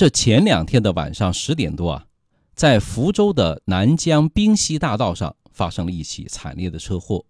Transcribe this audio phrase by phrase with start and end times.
[0.00, 2.06] 这前两天的晚上十点多啊，
[2.54, 7.26] 在福州的南江滨西大道上发生了一起惨烈的车祸。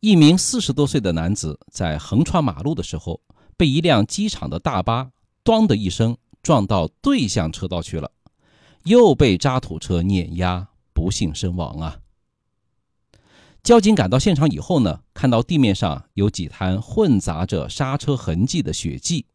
[0.00, 3.20] 一名四十多岁的男子在横穿马路的时候，
[3.56, 5.12] 被一辆机场的大巴
[5.44, 8.10] “咣”的一声撞到对向车道去了，
[8.82, 11.98] 又被渣土车碾压，不幸身亡啊。
[13.62, 19.26] 交警赶到现场以后呢，看到地面上有几滩混杂着刹车痕迹的血迹，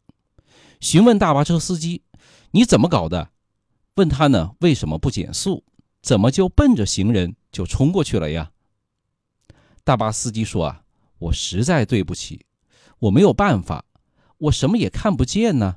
[0.78, 2.02] 询问大巴车司机。
[2.52, 3.30] 你怎么搞的？
[3.96, 4.56] 问他呢？
[4.60, 5.64] 为什么不减速？
[6.02, 8.50] 怎么就奔着行人就冲过去了呀？
[9.84, 10.84] 大巴司机说：“啊，
[11.18, 12.44] 我实在对不起，
[12.98, 13.84] 我没有办法，
[14.38, 15.76] 我什么也看不见呢。”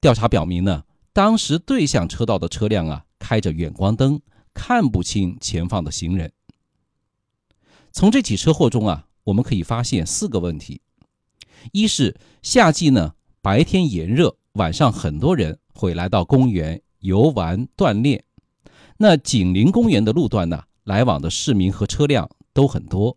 [0.00, 4.20] 调查表明呢，当时对向车道的车辆啊开着远光灯，
[4.54, 6.32] 看不清前方的行人。
[7.90, 10.80] 从这起车祸中啊，我们可以发现四个问题：
[11.72, 14.36] 一是夏季呢，白天炎热。
[14.52, 18.22] 晚上很多人会来到公园游玩锻炼，
[18.98, 23.16] 那紧邻公园的路段呢，来往的市民和车辆都很多。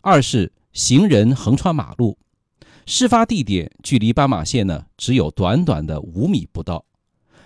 [0.00, 2.16] 二是行人横穿马路，
[2.86, 6.86] 事发地点距离斑马线呢只有短短的五米不到。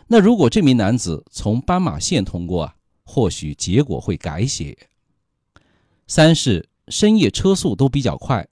[0.07, 4.77] 那如果这名男子从斑马线通过啊，或许结果会改写。
[6.07, 8.47] 三是深夜车速都比较快，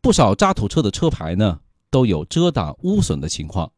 [0.00, 1.60] 不少渣土车的车牌呢。
[1.92, 3.70] 都有遮挡污损的情况，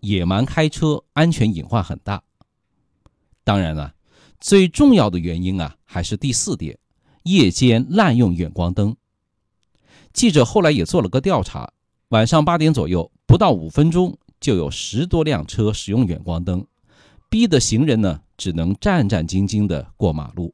[0.00, 2.20] 野蛮开车，安全隐患很大。
[3.44, 3.94] 当然了，
[4.40, 6.76] 最重要的原因啊，还是第四点：
[7.22, 8.96] 夜间滥用远光灯。
[10.12, 11.72] 记者后来也做了个调查，
[12.08, 16.66] 晚上八点左右，不到五分钟，就有十多辆车使用远光灯，
[17.28, 20.52] 逼得行人呢只能战战兢兢地过马路。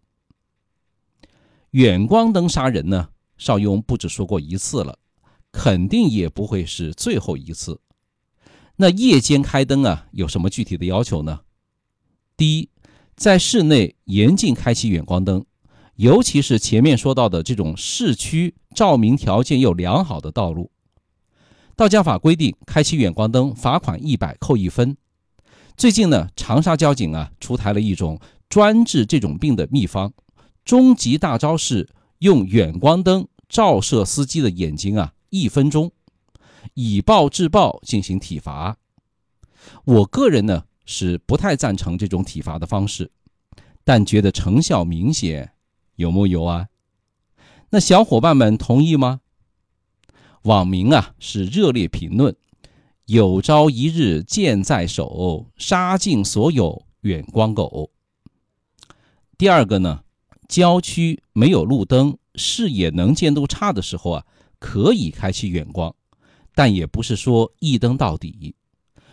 [1.71, 4.99] 远光灯杀人呢，邵雍不止说过一次了。
[5.57, 7.81] 肯定也不会是最后一次。
[8.77, 11.41] 那夜间开灯啊，有什么具体的要求呢？
[12.37, 12.69] 第一，
[13.17, 15.47] 在室内严禁开启远光灯，
[15.95, 20.71] 尤其是前面说到的这种市区照明条件又良好的道路。
[21.75, 24.95] 道交法规定，开启远光灯罚款一百，扣一分。
[25.75, 30.13] 最近呢，长沙交警啊出台了一种专治这种病的秘方，
[30.67, 35.15] 终极大招是用远光灯照射司机的眼睛啊。
[35.41, 35.93] 一分钟，
[36.75, 38.79] 以暴制暴进行体罚。
[39.85, 43.11] 我个人呢是不太赞成这种体罚的方式，
[43.85, 45.53] 但觉得成效明显，
[45.97, 46.69] 有木有啊？
[47.71, 49.21] 那小伙伴们同意吗？
[50.43, 52.35] 网民啊是热烈评论：
[53.07, 57.91] 有朝一日剑在手，杀尽所有远光狗。
[59.37, 60.05] 第二个呢，
[60.49, 64.27] 郊区没有路灯，视野能见度差的时候啊。
[64.59, 65.95] 可以开启远光，
[66.55, 68.55] 但也不是说一灯到底。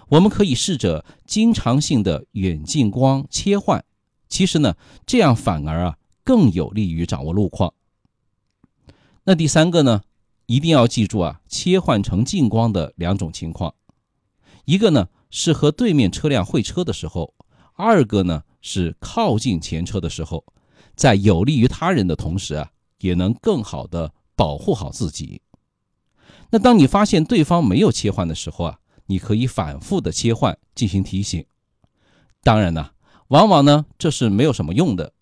[0.09, 3.83] 我们可以试着经常性的远近光切换。
[4.27, 7.73] 其实呢，这样反而啊更有利于掌握路况。
[9.23, 10.01] 那第三个呢，
[10.45, 13.73] 一定要记住啊，切换成近光的两种情况：
[14.65, 17.33] 一个呢是和对面车辆会车的时候；
[17.73, 20.43] 二个呢是靠近前车的时候，
[20.95, 24.13] 在有利于他人的同时啊，也能更好的。
[24.35, 25.41] 保护好自己。
[26.49, 31.43] 那当你发现对方没有切换的时候啊，你可以反复的切换进行提醒。
[32.43, 32.91] 当然呢，
[33.29, 35.13] 往往呢这是没有什么用的。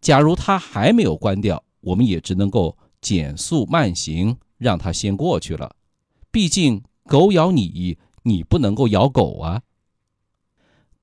[0.00, 5.76] 假如他还没有关掉，我们也只能够减速慢行，让他先过去了。
[6.30, 9.62] 毕竟狗咬你，你不能够咬狗啊。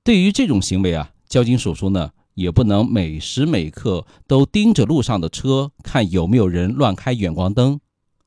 [0.02, 2.12] 对于这种行为啊，交警叔叔呢。
[2.34, 7.80] 也不能每时每刻都盯着路上的车看有没有人乱开远光灯，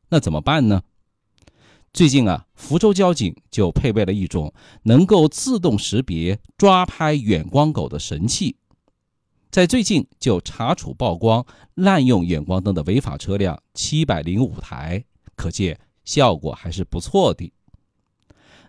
[0.10, 0.84] 那怎么办呢？
[1.94, 4.54] 最近啊，福州交警就配备了一种
[4.84, 8.58] 能够自动识别抓拍远光狗的神器，
[9.52, 15.06] 在最近就查处曝光滥用远光灯的违法车辆七百零五台，
[15.36, 17.54] 可见效果还是不错的。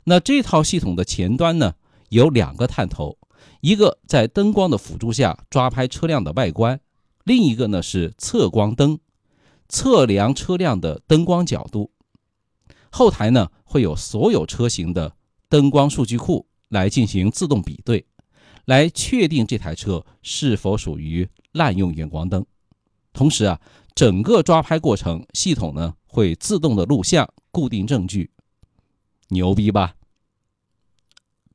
[0.04, 1.74] 那这套系统的前端呢，
[2.10, 3.16] 有两个探头。
[3.60, 6.80] 一个在灯光的辅助下抓拍车辆的外观，
[7.24, 8.98] 另一个呢是测光灯，
[9.68, 11.90] 测量车辆的灯光角度。
[12.90, 15.16] 后台呢会有所有车型的
[15.48, 18.06] 灯光数据库来进行自动比对，
[18.66, 22.44] 来确定这台车是否属于滥用远光灯。
[23.12, 23.60] 同时啊，
[23.94, 28.30] 整个抓拍过程系统呢会自动的录像固定证据，
[29.28, 29.94] 牛逼吧？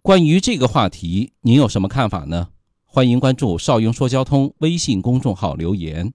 [0.02, 2.48] 关于这个话题，您有什么看法呢？
[2.86, 6.14] 欢迎关注“邵雍说交通”微信公众号留言。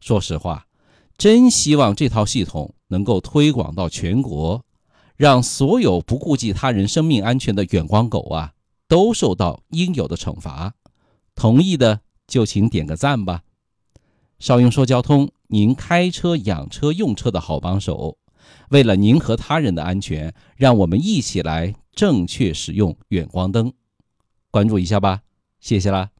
[0.00, 0.66] 说实话，
[1.18, 4.64] 真希望这套系统能够推广到全国，
[5.16, 8.54] 让所有不顾及他人生命安全的远光狗啊，
[8.88, 10.72] 都受到应有的惩罚。
[11.34, 13.42] 同意的就请点个赞吧。
[14.38, 18.16] 少用说交通，您开车、养车、用车的好帮手。
[18.70, 23.72] 为了您和他人的安全，让我们一起来正确使用远光灯。
[24.50, 25.22] 关注一下吧，
[25.60, 26.10] 谢谢啦。